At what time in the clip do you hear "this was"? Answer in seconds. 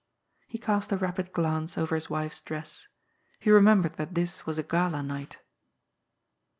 4.15-4.57